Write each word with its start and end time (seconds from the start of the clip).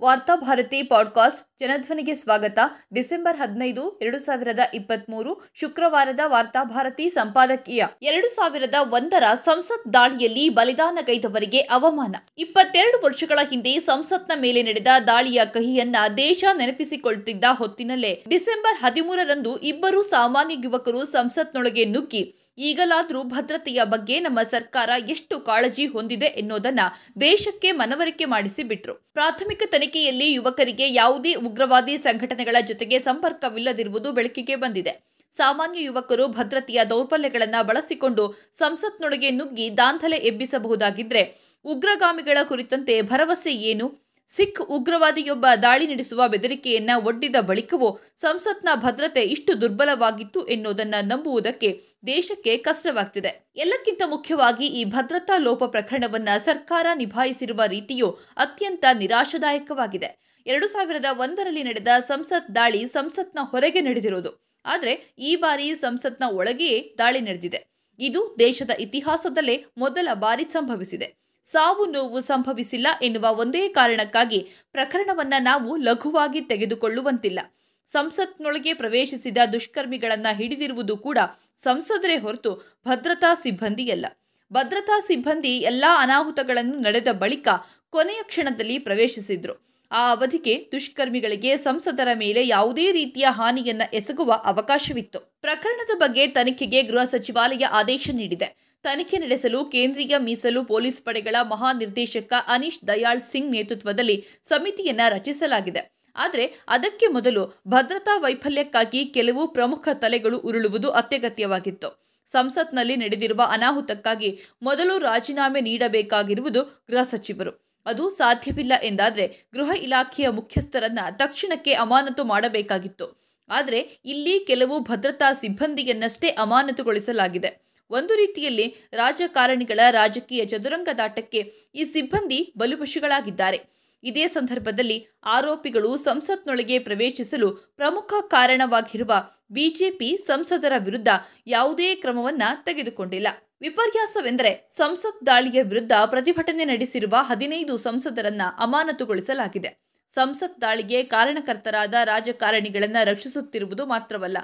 Varthabharati 0.00 0.82
podcast 0.82 1.46
ಜನಧ್ವನಿಗೆ 1.60 2.14
ಸ್ವಾಗತ. 2.14 2.58
December 2.94 3.38
ಹದಿನೈದು, 3.38 3.98
ಎರಡು 3.98 4.18
ಸಾವಿರದ 4.18 4.58
ಇಪ್ಪತ್ಮೂರು, 4.74 5.50
ಶುಕ್ರವಾರದ 5.54 6.20
ವಾರ್ತಾಭಾರತಿ 6.26 7.10
ಸಂಪಾದಕೀಯ. 7.10 7.84
ಎರಡು 8.02 8.28
ಸಾವಿರದ 8.28 8.74
ಒಂದರ 8.92 9.22
ಸಂಸತ್ 9.44 9.94
ದಾಳಿಯಲ್ಲಿ 9.94 10.48
ಬಲಿದಾನಗೈದವರಿಗೆ 10.48 11.58
ಅವಮಾನ. 11.58 12.16
ಇಪ್ಪತ್ತೆರಡು 12.38 13.04
ವರ್ಷಗಳ 13.04 13.38
ಹಿಂದೆ 13.50 13.80
ಸಂಸತ್ನ 13.80 14.32
ಮೇಲೆ 14.36 14.62
ನಡೆದ 14.62 14.86
ದಾಳಿಯ 15.06 15.40
ಕಹಿಯನ್ನ 15.44 15.96
ದೇಶ 16.16 16.44
ನೆನಪಿಸಿಕೊಳ್ಳುತ್ತಿದ್ದ 16.52 17.44
ಹೊತ್ತಿನಲ್ಲೇ. 17.52 18.24
ಡಿಸೆಂಬರ್ 18.28 18.80
ಹದಿಮೂರರಂದು 18.80 19.56
ಇಬ್ಬರು 19.56 20.02
ಸಾಮಾನ್ಯ 20.02 20.56
ಯುವಕರು 20.64 21.04
ಸಂಸತ್ನೊಳಗೆ 21.04 21.84
ನುಗ್ಗಿ. 21.84 22.45
ಈಗಲಾದರೂ 22.58 23.22
ಭದ್ರತೆಯ 23.22 23.80
ಬಗ್ಗೆ 23.84 24.20
ನಮ್ಮ 24.20 24.42
ಸರ್ಕಾರ 24.42 24.90
ಎಷ್ಟು 25.08 25.40
ಕಾಳಜಿ 25.40 25.86
ಹೊಂದಿದೆ 25.86 26.26
ಎನ್ನುವುದನ್ನ 26.26 26.80
ದೇಶಕ್ಕೆ 27.20 27.72
ಮನವರಿಕೆ 27.72 28.24
ಮಾಡಿಸಿಬಿಟ್ರು 28.24 28.94
ಪ್ರಾಥಮಿಕ 28.94 29.62
ತನಿಖೆಯಲ್ಲಿ 29.66 30.32
ಯುವಕರಿಗೆ 30.32 30.92
ಯಾವುದೇ 30.92 31.34
ಉಗ್ರವಾದಿ 31.34 31.98
ಸಂಘಟನೆಗಳ 31.98 32.56
ಜೊತೆಗೆ 32.66 32.98
ಸಂಪರ್ಕವಿಲ್ಲದಿರುವುದು 32.98 34.12
ಬೆಳಕಿಗೆ 34.12 34.56
ಬಂದಿದೆ. 34.56 35.16
ಸಾಮಾನ್ಯ 35.32 35.82
ಯುವಕರು 35.82 36.28
ಭದ್ರತೆಯ 36.28 36.84
ದೌರ್ಬಲ್ಯಗಳನ್ನು 36.84 37.66
ಬಳಸಿಕೊಂಡು 37.66 38.50
ಸಂಸತ್ನೊಳಗೆ 38.52 39.30
ನುಗ್ಗಿ 39.30 39.76
ದಾಂಧಲೆ 39.76 40.16
ಎಬ್ಬಿಸಬಹುದಾಗಿದ್ರೆ 40.16 41.22
ಉಗ್ರಗಾಮಿಗಳ 41.64 42.38
ಕುರಿತಂತೆ 42.42 43.02
ಭರವಸೆ 43.02 43.52
ಏನು? 43.52 44.05
ಸಿಖ್ 44.28 44.60
ಉಗ್ರವಾದಿಯೊಬ್ಬ 44.60 45.46
ದಾಳಿ 45.62 45.86
ನಡೆಸುವ 45.86 46.28
ಬೆದರಿಕೆಯನ್ನ 46.28 46.90
ಒಡ್ಡಿದ 47.04 47.36
ಬಳಿಕವೂ 47.40 48.00
ಸಂಸತ್ನ 48.16 48.68
ಭದ್ರತೆ 48.74 49.22
ಇಷ್ಟು 49.22 49.60
ದುರ್ಬಲವಾಗಿತ್ತು 49.60 50.46
ಎನ್ನುವುದನ್ನ 50.46 50.94
ನಂಬುವುದಕ್ಕೆ 51.02 51.80
ದೇಶಕ್ಕೆ 52.06 52.56
ಕಷ್ಟವಾಗ್ತಿದೆ. 52.56 53.50
ಎಲ್ಲಕ್ಕಿಂತ 53.56 54.02
ಮುಖ್ಯವಾಗಿ 54.06 54.66
ಈ 54.66 54.84
ಭದ್ರತಾ 54.84 55.36
ಲೋಪ 55.36 55.64
ಪ್ರಕರಣವನ್ನ 55.64 56.28
ಸರ್ಕಾರ 56.44 56.86
ನಿಭಾಯಿಸಿರುವ 56.94 57.62
ರೀತಿಯು 57.66 58.10
ಅತ್ಯಂತ 58.36 58.84
ನಿರಾಶಾದಾಯಕವಾಗಿದೆ. 58.98 60.42
ಎರಡು 60.46 60.66
ಸಾವಿರದ 60.66 61.04
ಒಂದರಲ್ಲಿ 61.12 61.62
ನಡೆದ 61.62 61.88
ಸಂಸತ್ 61.98 62.54
ದಾಳಿ 62.54 62.86
ಸಂಸತ್ನ 62.86 63.38
ಹೊರಗೆ 63.42 63.80
ನಡೆದಿರುವುದು. 63.80 64.46
ಆದರೆ 64.64 65.14
ಈ 65.18 65.36
ಬಾರಿ 65.36 65.74
ಸಂಸತ್ನ 65.74 66.24
ಒಳಗೆಯೇ 66.28 66.94
ದಾಳಿ 66.98 67.20
ನಡೆದಿದೆ. 67.20 67.66
ಇದು 67.98 68.36
ದೇಶದ 68.38 68.70
ಇತಿಹಾಸದಲ್ಲೇ 68.70 69.64
ಮೊದಲ 69.78 70.08
ಬಾರಿ 70.14 70.44
ಸಂಭವಿಸಿದೆ. 70.44 71.25
ಸಾವು 71.52 71.86
ನೋವು 71.86 72.20
ಸಂಭವಿಸಿಲ್ಲ 72.20 72.86
ಎನ್ನುವ 73.02 73.26
ಒಂದೇ 73.30 73.68
ಕಾರಣಕ್ಕಾಗಿ 73.68 74.48
ಪ್ರಕರಣವನ್ನ 74.72 75.34
ನಾವು 75.40 75.76
ಲಘುವಾಗಿ 75.76 76.40
ತೆಗೆದುಕೊಳ್ಳುವಂತಿಲ್ಲ. 76.40 77.40
ಸಂಸತ್ನೊಳಗೆ 77.86 78.74
ಪ್ರವೇಶಿಸಿದ 78.74 79.38
ದುಷ್ಕರ್ಮಿಗಳನ್ನ 79.52 80.26
ಹಿಡಿದಿರುವುದು 80.32 80.96
ಕೂಡ 80.96 81.18
ಸಂಸದರೇ 81.56 82.18
ಹೊರತು 82.18 82.80
ಭದ್ರತಾ 82.88 83.34
ಸಿಬ್ಬಂದಿಯಲ್ಲ. 83.34 84.06
ಭದ್ರತಾ 84.52 85.00
ಸಿಬ್ಬಂದಿ 85.00 85.48
ಎಲ್ಲಾ 85.48 86.02
ಅನಾಹುತಗಳನ್ನು 86.02 86.78
ನಡೆದ 86.78 87.08
ಬಳಿಕ 87.12 87.48
ಕೊನೆಯ 87.90 88.22
ಕ್ಷಣದಲ್ಲಿ 88.22 88.78
ಪ್ರವೇಶಿಸಿದ್ರು. 88.78 89.66
ಆ 89.92 90.10
ಅವಧಿಗೆ 90.10 90.68
ದುಷ್ಕರ್ಮಿಗಳಿಗೆ 90.72 91.56
ಸಂಸದರ 91.56 92.08
ಮೇಲೆ 92.14 92.46
ಯಾವುದೇ 92.46 92.92
ರೀತಿಯ 92.92 93.26
ಹಾನಿಯನ್ನ 93.28 93.82
ಎಸಗುವ 93.92 94.32
ಅವಕಾಶವಿತ್ತು. 94.32 95.20
ಪ್ರಕರಣದ 95.40 95.98
ಬಗ್ಗೆ 95.98 96.26
ತನಿಖೆಗೆ 96.26 96.82
ಗೃಹ 96.82 97.04
ಸಚಿವಾಲಯ 97.04 97.64
ಆದೇಶ 97.64 98.10
ನೀಡಿದೆ. 98.12 98.75
ತನಿಖೆ 98.82 99.18
ನಡೆಸಲು, 99.18 99.64
ಕೇಂದ್ರೀಯ 99.64 100.14
ಮೀಸಲು 100.18 100.64
ಪೊಲೀಸ್ 100.64 101.02
ಪಡೆಗಳ 101.02 101.36
ಮಹಾನಿರ್ದೇಶಕ 101.42 102.32
ಅನೀಶ್ 102.48 102.88
ದಯಾಳ್ 102.88 103.20
ಸಿಂಗ್ 103.20 103.50
ನೇತೃತ್ವದಲ್ಲಿ 103.50 104.26
ಸಮಿತಿಯನ್ನ 104.44 105.00
ರಚಿಸಲಾಗಿದೆ. 105.08 105.96
ಆದರೆ 106.16 106.54
ಅದಕ್ಕೆ 106.68 107.06
ಮೊದಲು 107.06 107.62
ಭದ್ರತಾ 107.68 108.18
ವೈಫಲ್ಯಕ್ಕಾಗಿ 108.18 109.04
ಕೆಲವು 109.04 109.48
ಪ್ರಮುಖ 109.48 109.88
ತಲೆಗಳು 109.92 110.38
ಉರುಳುವುದು 110.38 110.90
ಅತ್ಯಗತ್ಯವಾಗಿತ್ತು. 110.90 112.06
ಸಂಸತ್ನಲ್ಲಿ 112.28 112.96
ನಡೆದಿರುವ 112.96 113.42
ಅನಾಹುತಕ್ಕಾಗಿ 113.50 114.38
ಮೊದಲು 114.62 114.98
ರಾಜೀನಾಮೆ 114.98 115.60
ನೀಡಬೇಕಾಗಿರುವುದು 115.60 116.62
ಗೃಹ 116.90 117.02
ಸಚಿವರು. 117.02 117.66
ಅದು 117.86 118.10
ಸಾಧ್ಯವಿಲ್ಲ 118.10 118.72
ಎಂದಾದರೆ 118.82 119.48
ಗೃಹ 119.54 119.70
ಇಲಾಖೆಯ 119.82 120.28
ಮುಖ್ಯಸ್ಥರನ್ನ 120.28 120.98
ತಕ್ಷಣಕ್ಕೆ 121.16 121.72
ಅಮಾನತು 121.72 122.24
ಮಾಡಬೇಕಾಗಿತ್ತು. 122.24 123.26
ಆದರೆ 123.48 124.00
ಇಲ್ಲಿ 124.04 124.44
ಕೆಲವು 124.44 124.80
ಭದ್ರತಾ 124.80 125.32
ಸಿಬ್ಬಂದಿಯನ್ನಷ್ಟೇ 125.32 126.28
ಅಮಾನತುಗೊಳಿಸಲಾಗಿದೆ. 126.28 127.65
ಒಂದು 127.90 128.14
ರೀತಿಯಲ್ಲಿ 128.14 128.74
ರಾಜಕಾರಣಿಗಳ 128.92 129.80
ರಾಜಕೀಯ 129.90 130.44
ಚದುರಂಗದಾಟಕ್ಕೆ 130.44 131.38
ಈ 131.74 131.84
ಸಿಬ್ಬಂದಿ 131.84 132.52
ಬಲುಪಶುಗಳಾಗಿದ್ದಾರೆ. 132.58 133.76
ಇದೇ 134.02 134.26
ಸಂದರ್ಭದಲ್ಲಿ 134.26 135.06
ಆರೋಪಿಗಳು 135.24 135.96
ಸಂಸತ್ನೊಳಗೆ 135.96 136.78
ಪ್ರವೇಶಿಸಲು 136.78 137.52
ಪ್ರಮುಖ 137.52 138.14
ಕಾರಣವಾಗಿರುವ 138.20 139.12
ಬಿಜೆಪಿ 139.50 140.16
ಸಂಸದರ 140.26 140.72
ವಿರುದ್ಧ 140.78 141.08
ಯಾವುದೇ 141.46 141.94
ಕ್ರಮವನ್ನ 141.94 142.42
ತೆಗೆದುಕೊಂಡಿಲ್ಲ. 142.64 143.26
ವಿಪರ್ಯಾಸವೆಂದರೆ 143.60 144.68
ಸಂಸತ್ 144.70 145.26
ದಾಳಿಯ 145.26 145.62
ವಿರುದ್ಧ 145.62 145.92
ಪ್ರತಿಭಟನೆ 146.06 146.64
ನಡೆಸಿರುವ 146.64 147.14
ಹದಿನೈದು 147.20 147.78
ಸಂಸದರನ್ನ 147.78 148.42
ಅಮಾನತುಗೊಳಿಸಲಾಗಿದೆ. 148.58 149.85
ಸಂಸತ್ 150.14 150.60
ದಾಳಿಗೆ 150.60 151.02
ಕಾರಣಕರ್ತರಾದ 151.02 151.94
ರಾಜಕಾರಣಿಗಳನ್ನು 152.04 153.06
ರಕ್ಷಿಸುತ್ತಿರುವುದು 153.06 153.86
ಮಾತ್ರವಲ್ಲ, 153.86 154.38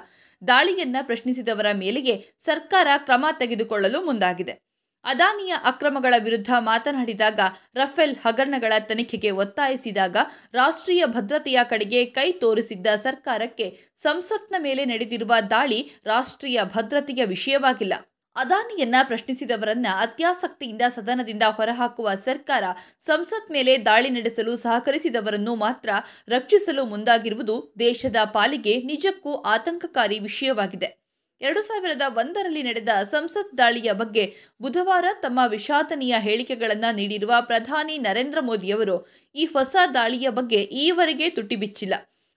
ದಾಳಿಯನ್ನ 0.47 0.95
ಪ್ರಶ್ನಿಸಿದವರ 1.01 1.65
ಮೇಲೆಯೇ 1.73 2.29
ಸರ್ಕಾರ 2.39 2.87
ಕ್ರಮ 2.97 3.25
ತೆಗೆದುಕೊಳ್ಳಲು 3.39 4.05
ಮುಂದಾಗಿದೆ. 4.05 4.73
ಅದಾನಿಯ 5.05 5.53
ಅಕ್ರಮಗಳ 5.63 6.13
ವಿರುದ್ಧ 6.17 6.49
ಮಾತನಾಡಿದಾಗ, 6.59 7.39
ರಫೇಲ್ 7.75 8.15
ಹಗರಣಗಳ 8.15 8.73
ತನಿಖೆಗೆ 8.79 9.31
ಒತ್ತಾಯಿಸಿದಾಗ, 9.31 10.17
ರಾಷ್ಟ್ರೀಯ 10.53 11.05
ಭದ್ರತೆಯ 11.05 11.59
ಕಡೆಗೆ 11.63 12.05
ಕೈ 12.05 12.31
ತೋರಿಸಿದ್ದ 12.31 12.87
ಸರ್ಕಾರಕ್ಕೆ 12.95 13.91
ಸಂಸತ್ನ 13.95 14.55
ಮೇಲೆ 14.59 14.85
ನಡೆದಿರುವ 14.85 15.33
ದಾಳಿ 15.49 15.91
ರಾಷ್ಟ್ರೀಯ 16.05 16.59
ಭದ್ರತೆಯ 16.63 17.25
ವಿಷಯವಾಗಿಲ್ಲ. 17.25 17.93
ಅದಾನಿಯನ್ನ 18.35 18.95
ಪ್ರಶ್ನಿಸಿದವರನ್ನ 19.03 19.87
ಅತ್ಯಾಸಕ್ತಿಯಿಂದ 19.99 20.81
ಸದನದಿಂದ 20.89 21.43
ಹೊರಹಾಕುವ 21.49 22.13
ಸರ್ಕಾರ 22.15 22.63
ಸಂಸತ್ 22.99 23.51
ಮೇಲೆ 23.51 23.85
ದಾಳಿ 23.85 24.09
ನಡೆಸಲು 24.09 24.55
ಸಹಕರಿಸಿದವರನ್ನು 24.55 25.55
ಮಾತ್ರ 25.55 25.89
ರಕ್ಷಿಸಲು 26.27 26.85
ಮುಂದಾಗಿರುವುದು 26.85 27.73
ದೇಶದ 27.79 28.15
ಪಾಲಿಗೆ 28.25 28.75
ನಿಜಕ್ಕೂ 28.75 29.33
ಆತಂಕಕಾರಿ 29.35 30.19
ವಿಷಯವಾಗಿದೆ. 30.19 31.03
ಎರಡು 31.41 31.61
ಸಾವಿರದ 31.61 32.01
ಒಂದರಲ್ಲಿ 32.07 32.63
ನಡೆದ 32.63 32.89
ಸಂಸತ್ 33.03 33.57
ದಾಳಿಯ 33.57 33.93
ಬಗ್ಗೆ 33.93 34.33
ಬುಧವಾರ 34.61 35.05
ತಮ್ಮ 35.21 35.39
ವಿಷಾದನೀಯ 35.47 36.15
ಹೇಳಿಕೆಗಳನ್ನು 36.17 36.95
ನೀಡಿರುವ 36.95 37.33
ಪ್ರಧಾನಿ 37.41 37.97
ನರೇಂದ್ರ 37.97 38.39
ಮೋದಿಯವರು 38.39 39.07
ಈ 39.35 39.45
ಹೊಸ 39.45 39.75
ದಾಳಿಯ 39.93 40.29
ಬಗ್ಗೆ 40.29 40.61
ಈವರೆಗೆ 40.61 41.29
ತುಟಿಬಿಚ್ಚಿಲ್ಲ 41.29 41.93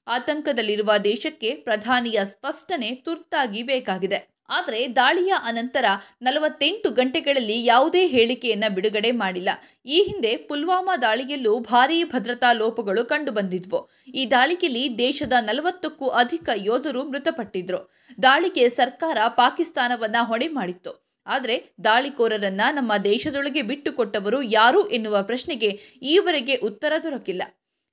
ಆತಂಕದಲ್ಲಿರುವ 0.06 0.96
ದೇಶಕ್ಕೆ 1.04 1.54
ಪ್ರಧಾನಿಯ 1.54 2.20
ಸ್ಪಷ್ಟನೆ 2.24 2.94
ತುರ್ತಾಗಿ 2.94 3.62
ಬೇಕಾಗಿದೆ. 3.62 4.35
ಆದರೆ 4.48 4.96
ದಾಳಿಯ 4.96 5.34
ಅನಂತರ 5.44 5.84
ನಲವತ್ತೆಂಟು 6.22 6.90
ಗಂಟೆಗಳಲ್ಲಿ 6.90 7.64
ಯಾವುದೇ 7.64 8.06
ಹೇಳಿಕೆಯನ್ನು 8.06 8.74
ಬಿಡುಗಡೆ 8.74 9.10
ಮಾಡಿಲ್ಲ. 9.10 9.48
ಈ 9.86 10.02
ಹಿಂದೆ 10.02 10.36
ಪುಲ್ವಾಮಾ 10.36 10.96
ದಾಳಿಯಲ್ಲೂ 10.96 11.58
ಭಾರೀ 11.58 12.04
ಭದ್ರತಾ 12.04 12.52
ಲೋಪಗಳು 12.52 13.04
ಕಂಡುಬಂದಿದ್ವು. 13.04 13.90
ಈ 14.14 14.30
ದಾಳಿಯಲ್ಲಿ 14.30 14.98
ದೇಶದ 14.98 15.32
ನಲವತ್ತಕ್ಕೂ 15.40 16.08
ಅಧಿಕ 16.08 16.48
ಯೋಧರು 16.56 17.04
ಮೃತಪಟ್ಟಿದ್ರು. 17.04 17.92
ದಾಳಿಗೆ 18.22 18.68
ಸರ್ಕಾರ 18.68 19.18
ಪಾಕಿಸ್ತಾನವನ್ನ 19.28 20.16
ಹೊಣೆ 20.20 20.48
ಮಾಡಿತ್ತು. 20.48 21.06
ಆದರೆ 21.26 21.74
ದಾಳಿಕೋರರನ್ನ 21.84 22.60
ನಮ್ಮ 22.70 22.96
ದೇಶದೊಳಗೆ 22.96 23.62
ಬಿಟ್ಟುಕೊಟ್ಟವರು 23.62 24.42
ಯಾರು 24.42 24.88
ಎನ್ನುವ 24.88 25.22
ಪ್ರಶ್ನೆಗೆ 25.22 25.98
ಈವರೆಗೆ 26.02 26.54
ಉತ್ತರ 26.54 26.92
ದೊರಕಿಲ್ಲ. 27.02 27.42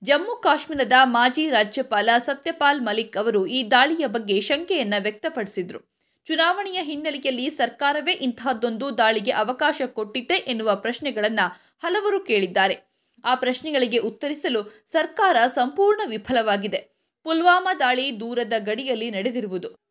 ಜಮ್ಮು 0.03 0.35
ಕಾಶ್ಮೀರದ 0.35 0.93
ಮಾಜಿ 1.03 1.49
ರಾಜ್ಯಪಾಲ 1.49 2.09
ಸತ್ಯಪಾಲ್ 2.17 2.81
ಮಲಿಕ್ 2.81 3.17
ಅವರು 3.17 3.47
ಈ 3.47 3.71
ದಾಳಿಯ 3.71 4.07
ಬಗ್ಗೆ 4.07 4.41
ಶಂಕೆಯನ್ನ 4.41 4.93
ವ್ಯಕ್ತಪಡಿಸಿದ್ರು. 4.99 5.92
ಚುನಾವಣೆಯ 6.25 6.79
ಹಿನ್ನೆಲೆಯಲ್ಲಿ 6.81 7.49
ಸರ್ಕಾರವೇ 7.49 8.11
ಇಂತಹದ್ದೊಂದು 8.11 8.97
ದಾಳಿಗೆ 8.97 9.31
ಅವಕಾಶ 9.31 9.81
ಕೊಟ್ಟಿತೆ 9.85 10.35
ಎನ್ನುವ 10.35 10.75
ಪ್ರಶ್ನೆಗಳನ್ನ 10.75 11.39
ಹಲವರು 11.83 12.19
ಕೇಳಿದ್ದಾರೆ. 12.19 12.93
ಆ 13.25 13.35
ಪ್ರಶ್ನೆಗಳಿಗೆ 13.35 13.97
ಉತ್ತರಿಸಲು 13.97 14.83
ಸರ್ಕಾರ 14.87 15.37
ಸಂಪೂರ್ಣ 15.47 16.01
ವಿಫಲವಾಗಿದೆ. 16.05 16.93
ಪುಲ್ವಾಮಾ 17.23 17.73
ದಾಳಿ 17.73 18.19
ದೂರದ 18.19 18.53
ಗಡಿಯಲ್ಲಿ 18.57 19.11
ನಡೆದಿರುವುದು. 19.11 19.83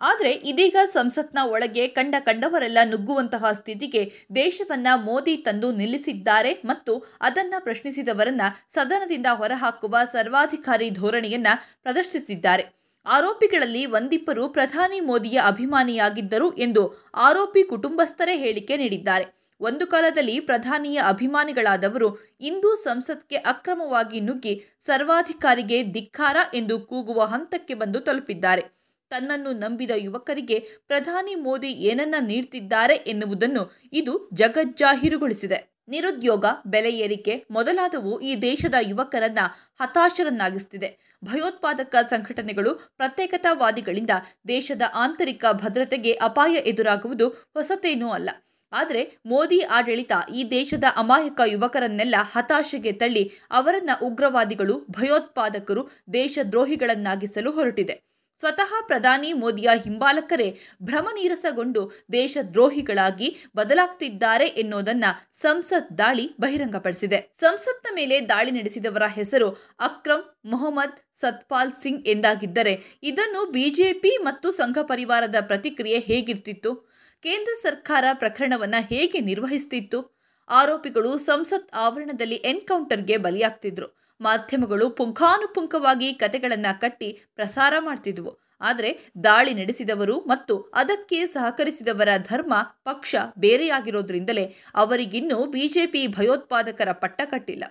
ಆದರೆ 0.00 0.32
ಇದೀಗ 0.32 0.76
ಸಂಸತ್ನ 0.84 1.38
ಒಳಗೆ 1.42 1.88
ಕಂಡ 1.88 2.14
ಕಂಡವರೆಲ್ಲ 2.18 2.78
ನುಗ್ಗುವಂತಹ 2.84 3.52
ಸ್ಥಿತಿಗೆ 3.52 4.12
ದೇಶವನ್ನ 4.34 4.86
ಮೋದಿ 4.94 5.36
ತಂದು 5.36 5.72
ನಿಲ್ಲಿಸಿದ್ದಾರೆ 5.72 6.54
ಮತ್ತು 6.64 7.04
ಅದನ್ನ 7.20 7.54
ಪ್ರಶ್ನಿಸಿದವರನ್ನ 7.58 8.40
ಸದನದಿಂದ 8.68 9.26
ಹೊರಹಾಕುವ 9.32 9.96
ಸರ್ವಾಧಿಕಾರಿ 10.04 10.90
ಧೋರಣೆಯನ್ನ 10.90 11.46
ಪ್ರದರ್ಶಿಸಿದ್ದಾರೆ. 11.82 12.79
ಆರೋಪಿಗಳಲ್ಲಿ 13.06 13.86
ಒಂದಿಬ್ಬರು 13.86 14.48
ಪ್ರಧಾನಿ 14.48 15.00
ಮೋದಿಯ 15.00 15.40
ಅಭಿಮಾನಿಯಾಗಿದ್ದರು 15.46 16.52
ಎಂದು 16.56 16.82
ಆರೋಪಿ 17.14 17.62
ಕುಟುಂಬಸ್ಥರೇ 17.62 18.38
ಹೇಳಿಕೆ 18.38 18.76
ನೀಡಿದ್ದಾರೆ. 18.76 19.24
ಒಂದು 19.60 19.86
ಕಾಲದಲ್ಲಿ 19.86 20.40
ಪ್ರಧಾನಿಯ 20.40 20.98
ಅಭಿಮಾನಿಗಳಾದವರು 20.98 22.08
ಇಂದು 22.40 22.76
ಸಂಸತ್ಗೆ 22.76 23.36
ಅಕ್ರಮವಾಗಿ 23.36 24.20
ನುಗ್ಗಿ 24.20 24.64
ಸರ್ವಾಧಿಕಾರಿಗೆ 24.80 25.82
ಧಿಕ್ಕಾರ 25.82 26.36
ಎಂದು 26.54 26.80
ಕೂಗುವ 26.80 27.20
ಹಂತಕ್ಕೆ 27.24 27.74
ಬಂದು 27.74 28.00
ತಲುಪಿದ್ದಾರೆ. 28.00 28.62
ತನ್ನನ್ನು 29.10 29.52
ನಂಬಿದ 29.52 29.90
ಯುವಕರಿಗೆ 29.96 30.58
ಪ್ರಧಾನಿ 30.86 31.34
ಮೋದಿ 31.34 31.68
ಏನನ್ನ 31.68 32.14
ನೀಡ್ತಿದ್ದಾರೆ 32.20 32.94
ಎನ್ನುವುದನ್ನು 32.94 33.88
ಇದು 33.92 34.30
ಜಗಜ್ಜಾಹೀರುಗೊಳಿಸಿದೆ. 34.34 35.79
ನಿರುದ್ಯೋಗ, 35.90 36.44
ಬೆಲೆ 36.66 36.90
ಏರಿಕೆ 36.90 37.46
ಮೊದಲಾದವು 37.50 38.20
ಈ 38.20 38.36
ದೇಶದ 38.42 38.74
ಯುವಕರನ್ನ 38.80 39.38
ಹತಾಶರನ್ನಾಗಿಸುತ್ತಿದೆ 39.80 41.18
ಭಯೋತ್ಪಾದಕ 41.24 41.94
ಸಂಘಟನೆಗಳು 42.08 42.74
ಪ್ರತ್ಯೇಕತಾವಾದಿಗಳಿಂದ 42.96 44.10
ದೇಶದ 44.48 44.82
ಆಂತರಿಕ 44.94 45.44
ಭದ್ರತೆಗೆ 45.52 46.12
ಅಪಾಯ 46.12 46.54
ಎದುರಾಗುವುದು 46.54 47.28
ಹೊಸತೇನೂ 47.28 48.10
ಅಲ್ಲ. 48.10 48.30
ಆದರೆ 48.72 49.20
ಮೋದಿ 49.26 49.60
ಆಡಳಿತ 49.60 50.12
ಈ 50.34 50.50
ದೇಶದ 50.50 50.84
ಅಮಾಯಕ 50.96 51.40
ಯುವಕರನ್ನೆಲ್ಲ 51.46 52.14
ಹತಾಶೆಗೆ 52.32 52.92
ತಳ್ಳಿ 52.92 53.32
ಅವರನ್ನ 53.50 53.90
ಉಗ್ರವಾದಿಗಳು, 54.02 54.86
ಭಯೋತ್ಪಾದಕರು, 54.90 55.88
ದೇಶದ್ರೋಹಿಗಳನ್ನಾಗಿಸಲು 56.12 57.50
ಹೊರಟಿದೆ. 57.50 58.09
ಸ್ವತಃ 58.40 58.86
ಪ್ರಧಾನಿ 58.86 59.32
ಮೋದಿಯ 59.32 59.70
ಹಿಂಬಾಲಕರೇ 59.84 60.58
ಭ್ರಮನೀರಸಗೊಂಡು 60.82 61.92
ದೇಶದ್ರೋಹಿಗಳಾಗಿ 62.12 63.36
ಬದಲಾಗ್ತಿದ್ದಾರೆ 63.56 64.46
ಎನ್ನುವುದನ್ನ 64.46 65.04
ಸಂಸತ್ 65.32 65.98
ದಾಳಿ 65.98 66.30
ಬಹಿರಂಗಪಡಿಸಿದೆ. 66.40 67.32
ಸಂಸತ್ನ 67.40 67.88
ಮೇಲೆ 67.94 68.28
ದಾಳಿ 68.28 68.50
ನಡೆಸಿದವರ 68.50 69.02
ಹೆಸರು 69.06 69.50
ಅಕ್ರಮ್ 69.80 70.22
ಮೊಹಮ್ಮದ್ 70.44 71.20
ಸತ್ಪಾಲ್ 71.20 71.72
ಸಿಂಗ್ 71.72 72.08
ಎಂದಾಗಿದ್ದರೆ 72.08 72.98
ಇದನ್ನು 73.02 73.50
ಬಿಜೆಪಿ 73.50 74.16
ಮತ್ತು 74.16 74.52
ಸಂಘ 74.52 74.78
ಪರಿವಾರದ 74.82 75.34
ಪ್ರತಿಕ್ರಿಯೆ 75.40 75.98
ಹೇಗಿರ್ತಿತ್ತು? 75.98 76.74
ಕೇಂದ್ರ 77.22 77.52
ಸರ್ಕಾರ 77.62 78.04
ಪ್ರಕರಣವನ್ನ 78.12 78.74
ಹೇಗೆ 78.80 79.20
ನಿರ್ವಹಿಸ್ತಿತ್ತು? 79.20 80.20
ಆರೋಪಿಗಳು 80.48 81.18
ಸಂಸತ್ 81.18 81.72
ಆವರಣದಲ್ಲಿ 81.74 82.34
ಎನ್ಕೌಂಟರ್ಗೆ 82.34 83.16
ಬಲಿಯಾಗ್ತಿದ್ರು. 83.16 83.99
ಮಾಧ್ಯಮಗಳು 84.20 84.90
ಪುಂಖಾನುಪುಂಖವಾಗಿ 84.90 86.12
ಕತೆಗಳನ್ನು 86.12 86.80
ಕಟ್ಟಿ 86.80 87.20
ಪ್ರಸಾರ 87.34 87.74
ಮಾಡ್ತಿದ್ವು. 87.78 88.32
ಆದರೆ 88.60 88.90
ದಾಳಿ 89.24 89.54
ನಡೆಸಿದವರು 89.54 90.16
ಮತ್ತು 90.26 90.54
ಅದಕ್ಕೆ 90.74 91.26
ಸಹಕರಿಸಿದವರ 91.26 92.08
ಧರ್ಮ 92.30 92.54
ಪಕ್ಷ 92.84 93.14
ಬೇರೆಯಾಗಿರೋದ್ರಿಂದಲೇ 93.38 94.44
ಅವರಿಗಿನ್ನೂ 94.74 95.46
ಬಿಜೆಪಿ 95.46 96.06
ಭಯೋತ್ಪಾದಕರ 96.06 96.92
ಪಟ್ಟ 96.92 97.20
ಕಟ್ಟಿಲ್ಲ. 97.24 97.64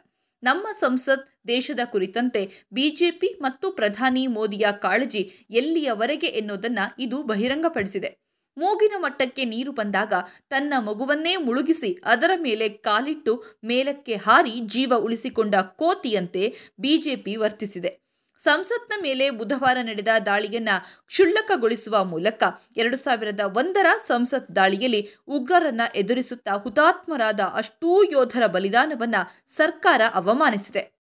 ನಮ್ಮ 0.44 0.68
ಸಂಸತ್ 0.80 1.26
ದೇಶದ 1.48 1.80
ಕುರಿತಂತೆ 1.86 2.68
ಬಿಜೆಪಿ 2.74 3.28
ಮತ್ತು 3.42 3.72
ಪ್ರಧಾನಿ 3.72 4.28
ಮೋದಿಯ 4.28 4.68
ಕಾಳಜಿ 4.80 5.24
ಎಲ್ಲಿಯವರೆಗೆ 5.50 6.28
ಎನ್ನುವುದನ್ನು 6.28 6.86
ಇದು 7.04 7.24
ಬಹಿರಂಗಪಡಿಸಿದೆ. 7.24 8.29
ಮೂಗಿನ 8.60 8.92
ಮಟ್ಟಕ್ಕೆ 8.98 9.46
ನೀರು 9.46 9.72
ಬಂದಾಗ 9.72 10.14
ತನ್ನ 10.50 10.74
ಮಗುವನ್ನೇ 10.80 11.36
ಮುಳುಗಿಸಿ 11.36 12.02
ಅದರ 12.06 12.32
ಮೇಲೆ 12.42 12.70
ಕಾಲಿಟ್ಟು 12.70 13.44
ಮೇಲಕ್ಕೆ 13.64 14.16
ಹಾರಿ 14.16 14.60
ಜೀವ 14.66 14.94
ಉಳಿಸಿಕೊಂಡ 14.98 15.56
ಕೋತಿಯಂತೆ 15.56 16.56
ಬಿಜೆಪಿ 16.80 17.36
ವರ್ತಿಸಿದೆ. 17.36 18.10
ಸಂಸತ್ನ 18.40 18.94
ಮೇಲೆ 19.02 19.30
ಬುಧವಾರ 19.30 19.78
ನಡೆದ 19.82 20.08
ದಾಳಿಯನ್ನ 20.26 20.70
ಕ್ಷುಲ್ಲಕಗೊಳಿಸುವ 21.08 22.04
ಮೂಲಕ 22.04 22.44
ಎರಡು 22.78 22.98
ಸಾವಿರದ 22.98 23.40
ಒಂದರ 23.58 23.86
ಸಂಸತ್ 24.08 24.56
ದಾಳಿಯಲ್ಲಿ 24.56 25.02
ಉಗ್ರರನ್ನ 25.28 25.82
ಎದುರಿಸುತ್ತಾ 25.96 26.54
ಹುತಾತ್ಮರಾದ 26.54 27.40
ಅಷ್ಟೂ 27.54 28.04
ಯೋಧರ 28.04 28.48
ಬಲಿದಾನವನ್ನ 28.48 29.16
ಸರ್ಕಾರ 29.48 30.02
ಅವಮಾನಿಸಿದೆ. 30.14 30.94